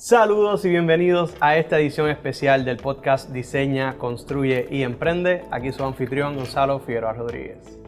[0.00, 5.42] Saludos y bienvenidos a esta edición especial del podcast Diseña, Construye y Emprende.
[5.50, 7.80] Aquí su anfitrión Gonzalo Figueroa Rodríguez.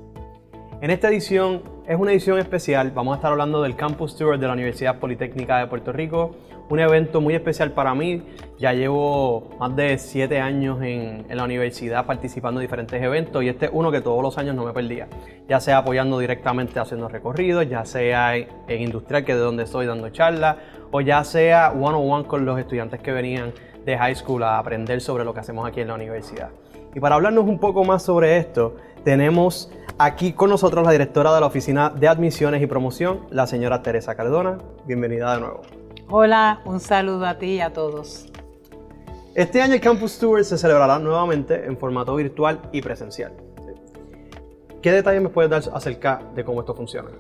[0.81, 4.47] En esta edición es una edición especial, vamos a estar hablando del Campus Tour de
[4.47, 6.37] la Universidad Politécnica de Puerto Rico,
[6.69, 8.23] un evento muy especial para mí.
[8.61, 13.67] Ya llevo más de siete años en, la universidad participando en diferentes eventos y este
[13.67, 15.09] es uno que todos los años no me perdía.
[15.49, 19.87] Ya sea apoyando directamente haciendo recorridos, ya sea en, industrial, que es de donde estoy
[19.87, 20.59] dando charlas,
[20.93, 23.53] o ya sea one on one con los estudiantes que venían
[23.85, 26.51] de high school a aprender sobre lo que hacemos aquí en la universidad.
[26.95, 31.41] Y para hablarnos un poco más sobre esto, tenemos aquí con nosotros la directora de
[31.41, 34.59] la Oficina de Admisiones y Promoción, la señora Teresa Cardona.
[34.87, 35.63] Bienvenida de nuevo.
[36.09, 38.27] Hola, un saludo a ti y a todos.
[39.35, 43.33] Este año el Campus Tour se celebrará nuevamente en formato virtual y presencial.
[44.83, 47.11] ¿Qué detalles me puedes dar acerca de cómo esto funciona?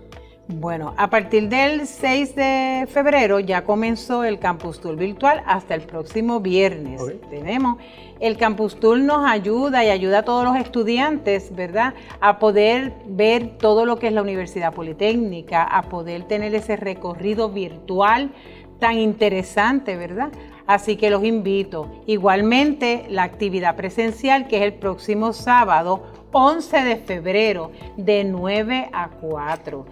[0.55, 5.83] Bueno, a partir del 6 de febrero ya comenzó el Campus Tour virtual hasta el
[5.83, 7.01] próximo viernes.
[7.31, 7.77] Tenemos
[8.19, 11.95] el Campus Tour nos ayuda y ayuda a todos los estudiantes, ¿verdad?
[12.20, 17.51] A poder ver todo lo que es la Universidad Politécnica, a poder tener ese recorrido
[17.51, 18.33] virtual
[18.81, 20.33] tan interesante, ¿verdad?
[20.67, 22.03] Así que los invito.
[22.07, 29.11] Igualmente, la actividad presencial, que es el próximo sábado, 11 de febrero, de 9 a
[29.11, 29.87] 4.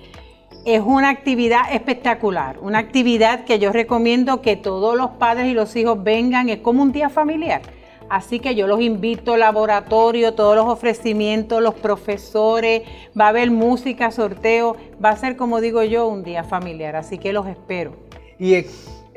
[0.68, 5.74] Es una actividad espectacular, una actividad que yo recomiendo que todos los padres y los
[5.76, 7.62] hijos vengan, es como un día familiar.
[8.10, 12.82] Así que yo los invito, laboratorio, todos los ofrecimientos, los profesores,
[13.18, 17.16] va a haber música, sorteo, va a ser como digo yo, un día familiar, así
[17.16, 17.96] que los espero.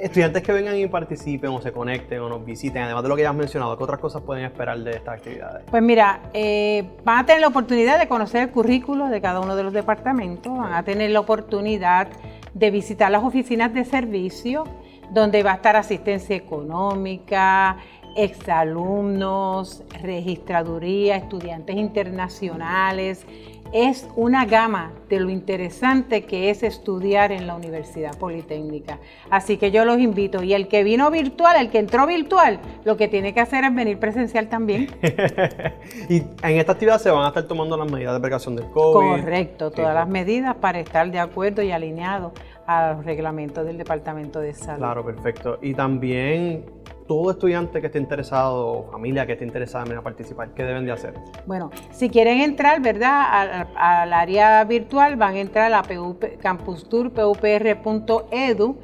[0.02, 3.22] Estudiantes que vengan y participen o se conecten o nos visiten, además de lo que
[3.22, 5.64] ya has mencionado, ¿qué otras cosas pueden esperar de estas actividades?
[5.70, 9.56] Pues mira, eh, van a tener la oportunidad de conocer el currículo de cada uno
[9.56, 12.08] de los departamentos, van a tener la oportunidad
[12.54, 14.66] de visitar las oficinas de servicio,
[15.12, 17.78] donde va a estar asistencia económica,
[18.16, 23.26] exalumnos, registraduría, estudiantes internacionales,
[23.74, 29.00] es una gama de lo interesante que es estudiar en la Universidad Politécnica.
[29.30, 30.44] Así que yo los invito.
[30.44, 33.74] Y el que vino virtual, el que entró virtual, lo que tiene que hacer es
[33.74, 34.88] venir presencial también.
[36.10, 39.22] y en esta actividad se van a estar tomando las medidas de precaución del COVID.
[39.22, 42.34] Correcto, todas las medidas para estar de acuerdo y alineados
[42.68, 44.80] a los reglamentos del Departamento de Salud.
[44.80, 45.60] Claro, perfecto.
[45.62, 46.66] Y también
[47.12, 51.14] todo estudiante que esté interesado familia que esté interesada en participar, ¿qué deben de hacer?
[51.46, 53.68] Bueno, si quieren entrar, ¿verdad?
[53.76, 58.78] Al, área virtual van a entrar a PUP, campustour.pupr.edu.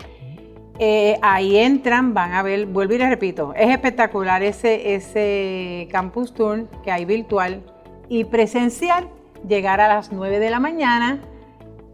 [0.78, 6.34] Eh, ahí entran, van a ver, vuelvo y les repito, es espectacular ese, ese Campus
[6.34, 7.64] Tour que hay virtual
[8.10, 9.08] y presencial,
[9.48, 11.22] llegar a las 9 de la mañana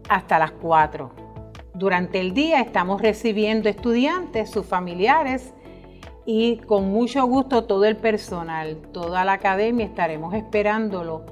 [0.08, 1.12] hasta las 4.
[1.74, 5.54] Durante el día estamos recibiendo estudiantes, sus familiares,
[6.26, 11.24] y con mucho gusto todo el personal, toda la academia estaremos esperándolo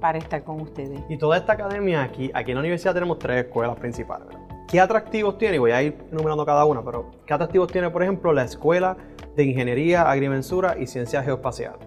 [0.00, 1.00] para estar con ustedes.
[1.08, 4.26] Y toda esta academia aquí, aquí en la universidad tenemos tres escuelas principales.
[4.68, 5.56] ¿Qué atractivos tiene?
[5.56, 8.96] Y voy a ir enumerando cada una, pero ¿qué atractivos tiene, por ejemplo, la Escuela
[9.36, 11.78] de Ingeniería, Agrimensura y Ciencias Geoespaciales?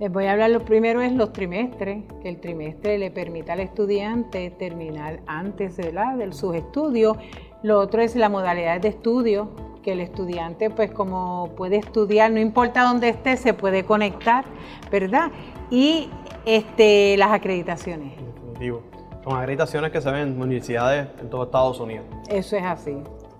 [0.00, 3.60] Les voy a hablar, lo primero es los trimestres, que el trimestre le permita al
[3.60, 7.16] estudiante terminar antes de, la, de sus estudios.
[7.64, 9.50] Lo otro es la modalidad de estudio,
[9.88, 14.44] que el estudiante pues como puede estudiar, no importa dónde esté, se puede conectar,
[14.92, 15.30] ¿verdad?
[15.70, 16.10] Y
[16.44, 18.12] este, las acreditaciones.
[18.34, 18.82] Definitivo.
[19.24, 22.04] Son acreditaciones que se ven en universidades en todo Estados Unidos.
[22.28, 22.98] Eso es así.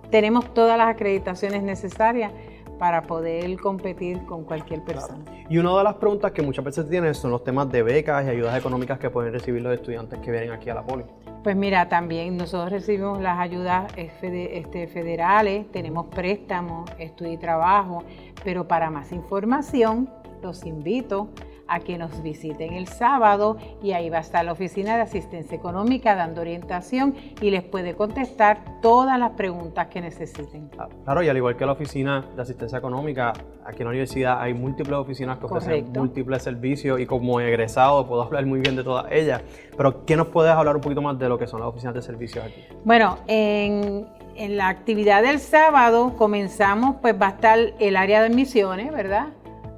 [0.09, 2.31] Tenemos todas las acreditaciones necesarias
[2.79, 5.19] para poder competir con cualquier persona.
[5.49, 8.29] Y una de las preguntas que muchas veces tienen son los temas de becas y
[8.29, 11.03] ayudas económicas que pueden recibir los estudiantes que vienen aquí a la poli.
[11.43, 18.03] Pues mira, también nosotros recibimos las ayudas este, federales, tenemos préstamos, estudio y trabajo,
[18.43, 20.09] pero para más información
[20.41, 24.95] los invito a que nos visiten el sábado y ahí va a estar la oficina
[24.95, 30.69] de asistencia económica dando orientación y les puede contestar todas las preguntas que necesiten.
[31.03, 33.33] Claro, y al igual que la oficina de asistencia económica,
[33.65, 38.23] aquí en la universidad hay múltiples oficinas que ofrecen múltiples servicios y como egresado puedo
[38.23, 39.41] hablar muy bien de todas ellas.
[39.75, 42.01] Pero, ¿qué nos puedes hablar un poquito más de lo que son las oficinas de
[42.01, 42.63] servicios aquí?
[42.83, 48.27] Bueno, en, en la actividad del sábado comenzamos, pues va a estar el área de
[48.27, 49.27] admisiones, ¿verdad?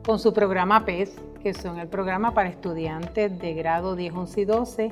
[0.05, 4.45] Con su programa PES que son el programa para estudiantes de grado 10, 11 y
[4.45, 4.91] 12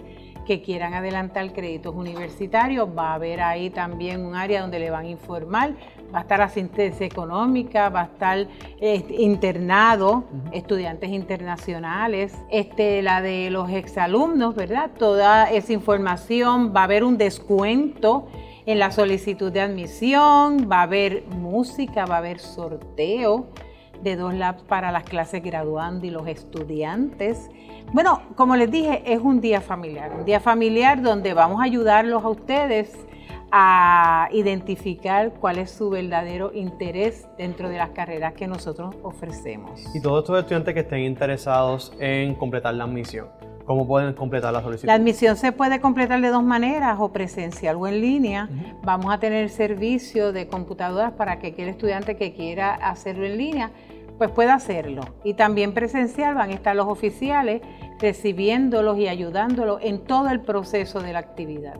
[0.50, 2.90] que quieran adelantar créditos universitarios.
[2.98, 5.76] Va a haber ahí también un área donde le van a informar.
[6.14, 8.48] Va a estar asistencia económica, va a estar
[8.82, 14.90] este, internado, estudiantes internacionales, este, la de los exalumnos, ¿verdad?
[14.98, 18.28] Toda esa información, va a haber un descuento
[18.66, 23.48] En la solicitud de admisión va a haber música, va a haber sorteo
[24.04, 27.50] de dos labs para las clases graduando y los estudiantes.
[27.92, 32.24] Bueno, como les dije, es un día familiar, un día familiar donde vamos a ayudarlos
[32.24, 32.96] a ustedes
[33.52, 39.84] a identificar cuál es su verdadero interés dentro de las carreras que nosotros ofrecemos.
[39.96, 43.28] Y todos estos estudiantes que estén interesados en completar la admisión,
[43.70, 44.88] ¿cómo pueden completar la solicitud?
[44.88, 48.50] La admisión se puede completar de dos maneras, o presencial o en línea.
[48.82, 53.70] Vamos a tener servicio de computadoras para que aquel estudiante que quiera hacerlo en línea
[54.18, 55.04] pues pueda hacerlo.
[55.24, 57.62] Y también presencial van a estar los oficiales
[58.00, 61.76] recibiéndolos y ayudándolos en todo el proceso de la actividad.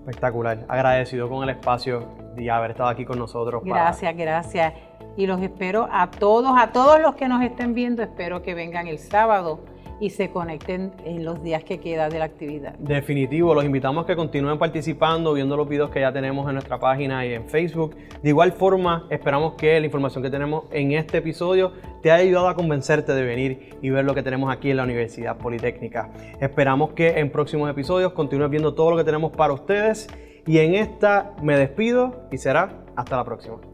[0.00, 0.66] Espectacular.
[0.68, 3.62] Agradecido con el espacio de haber estado aquí con nosotros.
[3.64, 4.74] Gracias, gracias.
[5.16, 8.86] Y los espero a todos, a todos los que nos estén viendo, espero que vengan
[8.86, 9.71] el sábado
[10.02, 12.74] y se conecten en los días que queda de la actividad.
[12.74, 16.80] Definitivo, los invitamos a que continúen participando, viendo los videos que ya tenemos en nuestra
[16.80, 17.94] página y en Facebook.
[18.20, 21.70] De igual forma, esperamos que la información que tenemos en este episodio
[22.02, 24.82] te haya ayudado a convencerte de venir y ver lo que tenemos aquí en la
[24.82, 26.10] Universidad Politécnica.
[26.40, 30.08] Esperamos que en próximos episodios continúes viendo todo lo que tenemos para ustedes
[30.48, 33.71] y en esta me despido y será hasta la próxima.